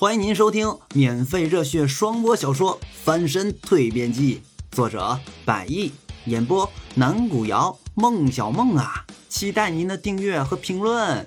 [0.00, 4.40] 欢迎您收听免费热血双播小说《翻身蜕变记》，
[4.74, 5.92] 作者百亿，
[6.24, 11.26] 演播南古瑶、孟小梦啊，期待您的订阅和评论。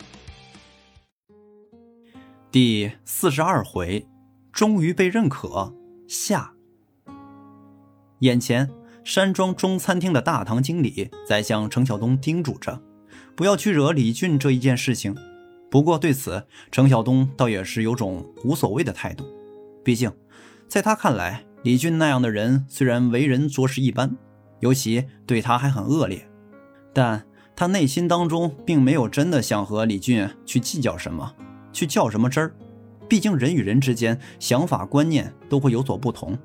[2.52, 4.08] 第四十二回，
[4.52, 5.76] 终于被认可
[6.08, 6.54] 下。
[8.22, 8.72] 眼前
[9.04, 12.82] 山庄中餐厅的大堂经理在向程晓东叮嘱着，
[13.36, 15.16] 不要去惹李俊这一件事情。
[15.74, 19.26] 不过对此，程晓东倒也是有种无所谓的态度。
[19.84, 20.12] 毕竟，
[20.68, 24.16] 在他看来，李俊那样的人虽然为人着实一般，
[24.60, 26.30] 尤其对他还很恶劣，
[26.94, 31.34] 但他内心当中并没有真的想和李俊去计较什么，
[31.72, 32.54] 去较什么真儿。
[33.10, 36.38] 毕竟人与人之间想法观念都会有所不同。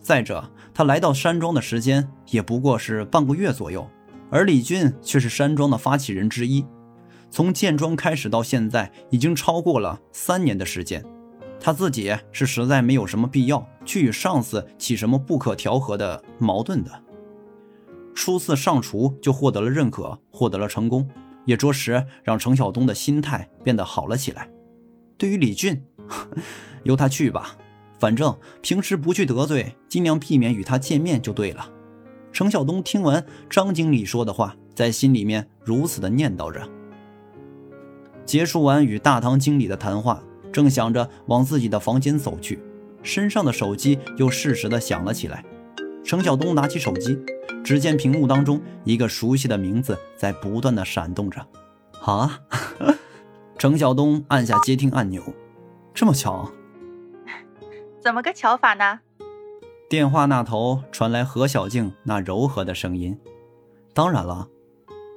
[0.00, 3.86] 再者，他来到山庄的时间也不过是半个月左右，
[4.30, 6.64] 而李俊却是山庄的发起人之一。
[7.32, 11.02] 从建庄开始到现在，已经超过了三年的时间。
[11.58, 16.90] 他自己是实在没有什么必要去与上司起什么不可调和的矛盾的。
[18.14, 21.08] 初次上厨就获得了认可，获得了成功，
[21.46, 24.50] 也着实让程晓东的心态变得好了起来。
[25.16, 25.82] 对于李俊，
[26.84, 27.56] 由他去吧，
[27.98, 31.70] 反正平时不去得罪，尽量避免与他见面就对了。
[32.30, 36.68] 程晓东听完张经理说的话，在心里面如此的念叨着。
[38.24, 42.62] 结束完与大堂经理的谈话，正想着往自己的房间走去，
[43.02, 45.44] 身上的手机又适时的响了起来。
[46.04, 47.18] 程晓东拿起手机，
[47.64, 51.46] 只见屏幕当中一个熟悉的名字在不断的闪动着。
[52.02, 52.40] 啊！
[53.56, 55.22] 程晓东按下接听按钮，
[55.94, 56.50] 这么巧？
[58.02, 59.00] 怎么个巧法呢？
[59.88, 63.16] 电话那头传来何小静那柔和的声音。
[63.94, 64.48] 当然了。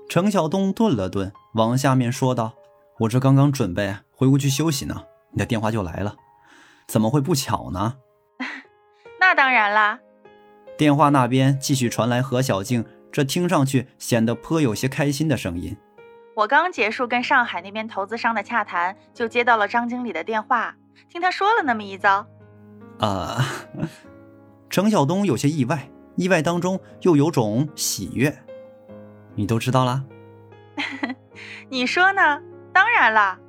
[0.07, 2.53] 程晓东顿了顿，往下面说道。
[2.99, 6.15] 我这刚刚准备回屋去休息呢，你的电话就来了，
[6.87, 7.97] 怎么会不巧呢？
[9.19, 9.99] 那当然啦。
[10.77, 15.75] 电话那边继续传来何小静这听上去显得颇有些开心的声音。
[16.35, 20.75] 我刚结束跟上海那边投资商的洽谈，就接到了张经理的电话，
[21.09, 22.27] 听他说了那么一遭。
[22.99, 23.45] 啊，
[24.69, 28.37] 程晓东有些意外，意外当中又有种喜悦。
[29.35, 30.03] 你都知道啦？
[31.69, 32.41] 你说呢？
[32.75, 33.39] 当然了，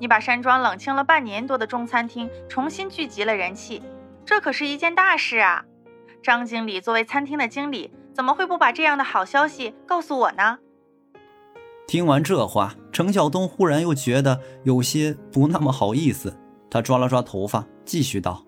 [0.00, 3.80] 你把山庄冷清了半年多的中餐厅重新聚集了人气，
[4.26, 5.64] 这可是一件大事啊！
[6.24, 10.58] 张经理作为餐厅的经理，怎么会不把这样的好消息告诉我呢？
[11.86, 16.36] 听完这话，程晓东忽然又觉得有些不那么好意思。
[16.68, 18.44] 他抓了抓头发，继续道：“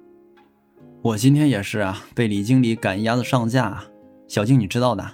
[1.03, 3.85] 我今天也是啊，被李经理赶鸭子上架。
[4.27, 5.09] 小静，你知道的，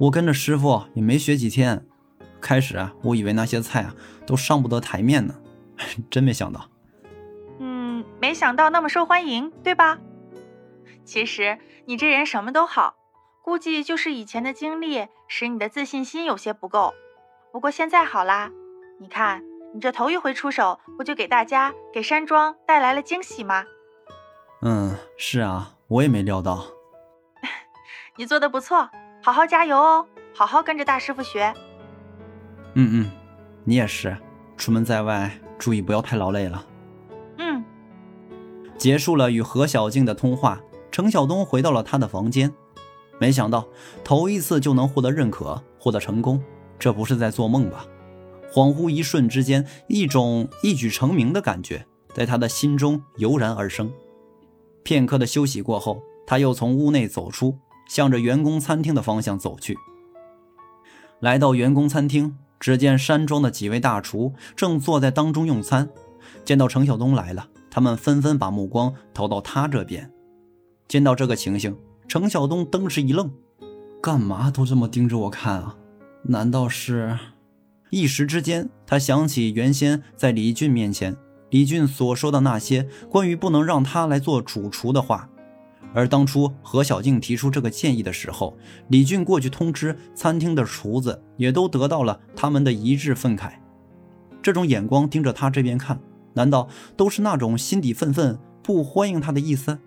[0.00, 1.86] 我跟着师傅也没学几天。”
[2.42, 3.94] 开始啊，我以为那些菜啊
[4.26, 5.34] 都上不得台面呢，
[6.10, 6.68] 真没想到。
[7.60, 9.98] 嗯，没想到那么受欢迎，对吧？
[11.04, 12.96] 其实你这人什么都好，
[13.42, 16.92] 估计就是以前的经历使你的自信心有些不够。
[17.52, 18.50] 不过现在好啦，
[19.00, 19.42] 你看
[19.74, 23.64] 你这头一回出手，不就给大家给山庄带来了惊喜吗？
[24.62, 26.64] 嗯，是啊，我也没料到。
[28.16, 28.88] 你做的不错，
[29.22, 31.52] 好好加油哦，好好跟着大师傅学。
[32.74, 33.10] 嗯嗯，
[33.64, 34.16] 你也是，
[34.56, 36.66] 出门在外注意不要太劳累了。
[37.38, 37.62] 嗯。
[38.78, 40.60] 结束了与何小静的通话，
[40.90, 42.52] 程晓东回到了他的房间。
[43.20, 43.68] 没想到
[44.02, 46.42] 头一次就能获得认可，获得成功，
[46.78, 47.86] 这不是在做梦吧？
[48.50, 53.92] 恍惚一瞬之间，一种一举成名的感觉在他的心中油然而生。
[54.82, 57.56] 片刻的休息过后，他又从屋内走出，
[57.86, 59.76] 向着员工餐厅的方向走去。
[61.20, 62.36] 来到员工餐厅。
[62.62, 65.88] 只见山庄的几位大厨正坐在当中用餐，
[66.44, 70.08] 见到程晓东来了，他们纷纷把目光投到他这边。
[70.86, 73.28] 见到这个情形，程晓东登时一愣
[74.00, 75.74] ：“干嘛都这么盯着我看啊？
[76.22, 77.18] 难道是……”
[77.90, 81.16] 一时之间，他想起原先在李俊面前，
[81.50, 85.28] 李俊所说的那些关于不能让他来做主厨的话。
[85.94, 88.56] 而当初何小静提出这个建议的时候，
[88.88, 93.52] 李俊过去通知餐厅的厨子，也都得到了他们的一致愤慨。
[94.40, 96.00] 这种眼光盯着他这边看，
[96.34, 99.78] 难道都是那种心底愤愤不欢迎他的意思？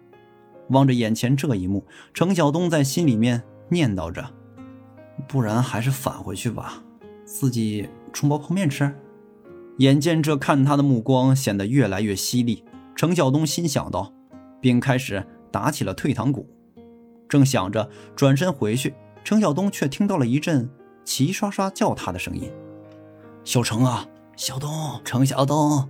[0.69, 4.31] 望着眼前这一幕，程晓东在心里面念叨着
[5.28, 6.84] ：“不然还是返回去吧，
[7.25, 8.94] 自己冲包泡面吃。”
[9.80, 12.63] 眼见这看他的目光显得越来越犀利，
[12.96, 14.13] 程晓东心想到，
[14.62, 15.25] 并开始。
[15.56, 16.46] 打起了退堂鼓，
[17.30, 18.94] 正想着转身回去，
[19.24, 20.69] 程晓东却听到了一阵
[21.06, 22.52] 齐刷刷叫他的声音
[23.46, 24.06] ：“小程啊，
[24.36, 25.88] 小东，程晓东。”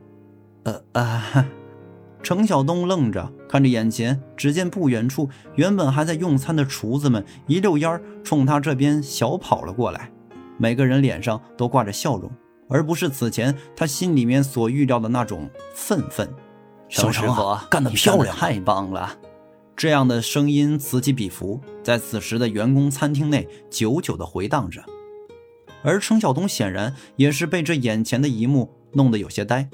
[0.65, 1.47] 呃啊，
[2.21, 10.11] 程晓东愣着看着眼前，只见不远处原本还在用餐的厨子们一溜烟儿冲他这边小跑了过来，
[10.59, 12.29] 每个人脸上都挂着笑容，
[12.69, 16.29] 而不是此前他心里面所预料的那种愤愤。
[16.87, 19.09] 小程啊，干得漂亮，太棒了！
[19.77, 24.83] 这样的声音此起彼伏，在此时的员工餐厅内久久地回荡着。
[25.83, 29.69] 而程晓东显然也是被这眼前的一幕弄得有些呆。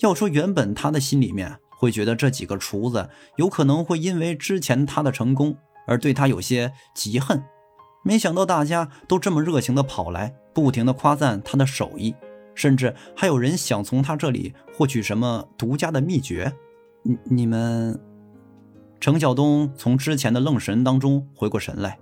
[0.00, 7.42] 要说原本他的心里面会觉得这几个厨子有可能会因为之前他的成功而对他有些嫉恨，
[8.02, 12.14] 没想到大家都这么热情的跑来，不停的夸赞他的手艺，
[12.54, 16.52] 甚至还有人想从他这里获取什么独家的秘诀。
[17.02, 17.98] 你你们，
[19.00, 21.98] 程晓东从之前的愣神当中回过神来，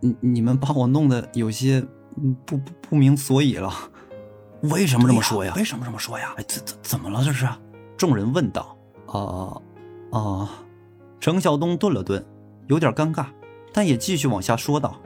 [0.00, 1.84] 你你们把我弄得有些
[2.46, 3.72] 不不不明所以了。
[4.62, 5.52] 为什么这么说呀？
[5.56, 6.32] 为什么这么说呀？
[6.38, 7.22] 哎，怎怎怎么了？
[7.22, 7.46] 这是？
[7.96, 8.76] 众人问道。
[9.06, 9.60] 啊
[10.10, 10.50] 啊！
[11.20, 12.24] 程晓东顿了顿，
[12.68, 13.26] 有点尴尬，
[13.72, 14.96] 但也继续往下说道：“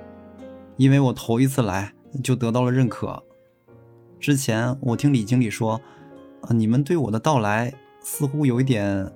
[0.79, 1.93] 因为我头一次来
[2.23, 3.23] 就得到了认可。
[4.20, 5.81] 之前我听李经理说，
[6.43, 9.12] 啊，你们对我的到来似乎有一点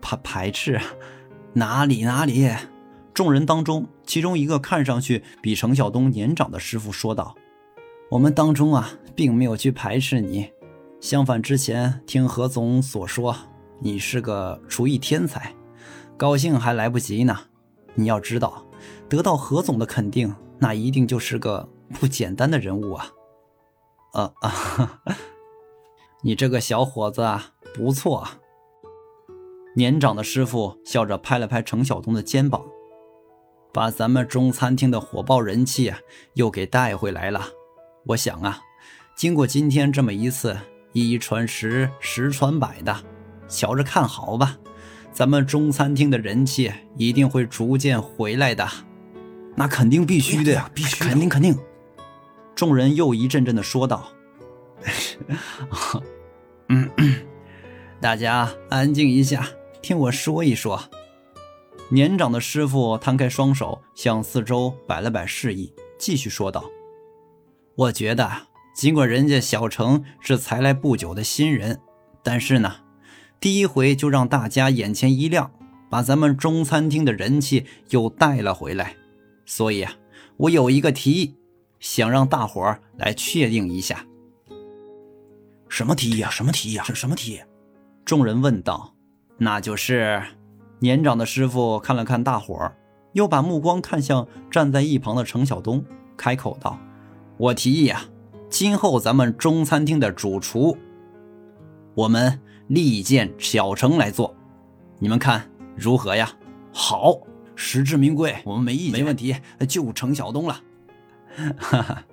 [0.00, 0.80] 排排斥。
[1.54, 2.50] 哪里哪里？”
[3.14, 7.34] 众人当中，其中一个看上去比程晓东年长的师傅说道
[8.10, 10.50] ：“我们当中啊，并没有去排斥你。”
[10.98, 13.36] 相反，之前听何总所说，
[13.80, 15.54] 你是个厨艺天才，
[16.16, 17.36] 高兴还来不及呢。
[17.94, 18.64] 你要知道，
[19.10, 21.68] 得到何总的肯定，那一定就是个
[22.00, 23.12] 不简单的人物啊！
[24.12, 25.00] 啊啊！
[26.24, 28.26] 你这个小伙子啊，不错。
[29.74, 32.62] 年长的师傅笑着拍了拍程晓东的肩膀，
[33.72, 35.98] 把咱们中餐厅的火爆人气啊，
[36.34, 37.42] 又给带回来了。
[38.06, 38.60] 我想啊，
[39.16, 40.56] 经过今天这么一次。
[40.94, 42.94] 一传十，十传百的，
[43.48, 44.58] 瞧着看好吧，
[45.10, 48.68] 咱们中餐厅的人气一定会逐渐回来的。
[49.56, 51.58] 那肯定必须的呀，必须，肯定肯定。
[52.54, 54.06] 众人又一阵阵的说道：
[56.68, 56.90] “嗯，
[57.98, 59.48] 大家安静一下，
[59.82, 60.82] 听我说一说。”
[61.90, 66.64] 年长的师傅摊开双手，向四周摆了摆示意，继续说道
[67.76, 68.30] ：“我觉得。”
[68.74, 71.78] 尽管人家小程是才来不久的新人，
[72.22, 72.76] 但是呢，
[73.38, 75.52] 第一回就让大家眼前一亮，
[75.90, 78.96] 把咱们中餐厅的人气又带了回来。
[79.44, 79.92] 所以啊，
[80.38, 81.34] 我有一个提议，
[81.80, 84.06] 想让大伙儿来确定一下。
[85.68, 86.30] 什么提议啊？
[86.30, 86.84] 什么提议啊？
[86.86, 87.40] 是什么提议？
[88.06, 88.94] 众人问道。
[89.42, 90.22] 那就是
[90.78, 92.76] 年长的师傅看了看大伙儿，
[93.12, 95.84] 又把目光看向站在一旁的程晓东，
[96.16, 96.78] 开口道
[97.36, 98.04] ：“我提议啊。”
[98.48, 100.78] 今后咱们中餐厅的主厨，
[101.94, 104.32] 我们力荐小程来做，
[105.00, 106.30] 你们看如何呀？
[106.72, 107.18] 好，
[107.56, 109.34] 实至名归，我们没意见，没问题，
[109.68, 110.60] 就程晓东了。
[111.58, 112.04] 哈哈，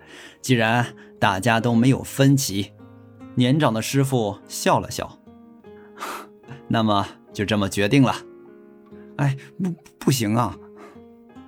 [0.41, 0.83] 既然
[1.19, 2.71] 大家都没有分歧，
[3.35, 5.19] 年长的师傅笑了笑，
[6.67, 8.15] 那么就这么决定了。
[9.17, 10.57] 哎，不，不行啊！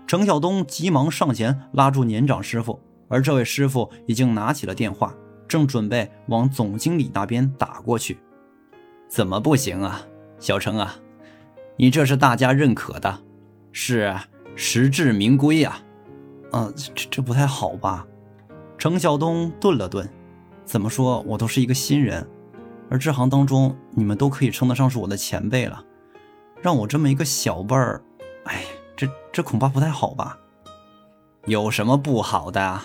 [0.08, 2.80] 程晓东急忙上前拉住年长师傅。
[3.08, 5.14] 而这位师傅已经拿起了电话，
[5.46, 8.18] 正准备往总经理那边打过去。
[9.10, 10.02] 怎么不行啊，
[10.40, 10.96] 小程啊？
[11.76, 13.20] 你这是大家认可的，
[13.74, 14.16] 是
[14.56, 15.78] 实至名归呀。
[16.54, 18.08] 嗯，这这不太好吧？
[18.78, 20.10] 程晓东顿了顿，
[20.64, 22.26] 怎么说我都是一个新人，
[22.92, 25.82] 而这行当中你们都可以称得上是我的前辈了，
[26.62, 28.04] 让我这么一个小辈儿，
[28.44, 28.66] 哎，
[28.98, 30.38] 这这恐怕不太好吧？
[31.46, 32.82] 有什么不好的？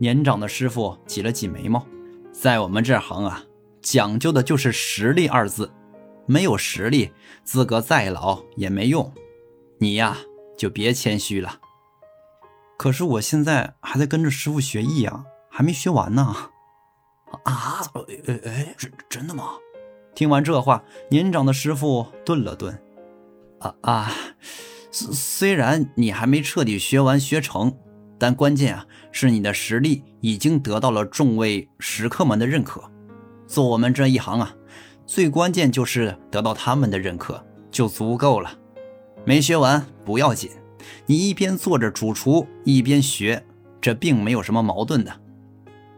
[0.00, 1.86] 年长的师傅挤了挤眉毛，
[2.32, 3.44] 在我们这行啊，
[3.80, 5.70] 讲究的就是实力二字，
[6.26, 7.12] 没有实力，
[7.44, 9.12] 资格再老也没用。
[9.78, 10.18] 你呀，
[10.58, 11.60] 就别谦虚了。
[12.76, 16.34] 可是我现在还在跟着师傅学艺啊，还没学完呢。
[17.44, 17.80] 啊？
[18.26, 19.50] 哎哎，真真的吗？
[20.14, 22.78] 听完这话，年长的师傅顿了顿。
[23.60, 24.12] 啊啊，
[24.90, 27.76] 虽虽然你还没彻底学完学成。
[28.22, 32.82] 但关键啊，是你的实力已经得到了众位食客们的认可。
[33.46, 34.54] 做我们这一行啊，
[35.06, 38.52] 最关键就是得到他们的认可就足够了。
[39.24, 40.50] 没学完不要紧，
[41.06, 43.42] 你一边做着主厨一边学，
[43.80, 45.18] 这并没有什么矛盾的。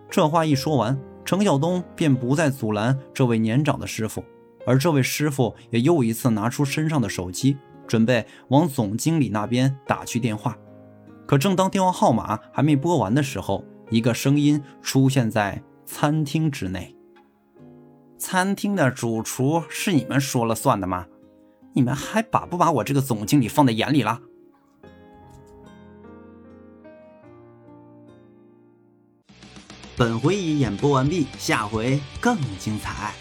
[0.08, 4.24] 这话一说完，程晓东便不再阻拦这位年长的师傅，
[4.66, 10.56] 而这位师傅也又一次拿出身上的手机，准备往总经理那边打去电话。
[11.26, 16.94] 可正当电话号码还没拨完的时候，一个声音出现在餐厅之内。
[18.18, 21.06] 餐厅的主厨，是你们说了算的吗？
[21.74, 24.20] 你们还把不把我这个总经理放在眼里了？
[30.02, 33.14] 本回已演播完毕下回更精彩。